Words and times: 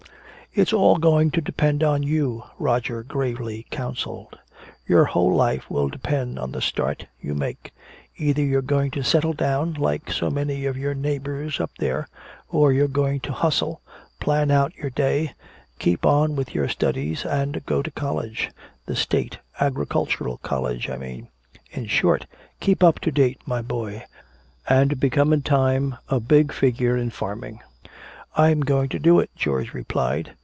"It's 0.53 0.73
all 0.73 0.97
going 0.97 1.31
to 1.31 1.39
depend 1.39 1.81
on 1.81 2.03
you," 2.03 2.43
Roger 2.59 3.03
gravely 3.03 3.65
counseled. 3.71 4.37
"Your 4.85 5.05
whole 5.05 5.33
life 5.33 5.71
will 5.71 5.87
depend 5.87 6.37
on 6.37 6.51
the 6.51 6.61
start 6.61 7.05
you 7.21 7.33
make. 7.33 7.71
Either 8.17 8.43
you're 8.43 8.61
going 8.61 8.91
to 8.91 9.01
settle 9.01 9.31
down, 9.31 9.75
like 9.75 10.11
so 10.11 10.29
many 10.29 10.65
of 10.65 10.75
your 10.77 10.93
neighbors 10.93 11.61
up 11.61 11.71
there, 11.79 12.09
or 12.49 12.73
you're 12.73 12.89
going 12.89 13.21
to 13.21 13.31
hustle, 13.31 13.79
plan 14.19 14.51
out 14.51 14.75
your 14.75 14.89
day, 14.89 15.33
keep 15.79 16.05
on 16.05 16.35
with 16.35 16.53
your 16.53 16.67
studies 16.67 17.25
and 17.25 17.65
go 17.65 17.81
to 17.81 17.89
college 17.89 18.51
the 18.85 18.95
State 18.97 19.37
Agricultural 19.61 20.35
College, 20.39 20.89
I 20.89 20.97
mean. 20.97 21.29
In 21.71 21.85
short, 21.85 22.25
keep 22.59 22.83
up 22.83 22.99
to 22.99 23.11
date, 23.13 23.39
my 23.45 23.61
boy, 23.61 24.03
and 24.67 24.99
become 24.99 25.31
in 25.31 25.43
time 25.43 25.95
a 26.09 26.19
big 26.19 26.51
figure 26.51 26.97
in 26.97 27.09
farming." 27.09 27.61
"I'm 28.35 28.59
going 28.61 28.89
to 28.89 28.99
do 28.99 29.19
it," 29.21 29.29
George 29.37 29.73
replied. 29.73 30.33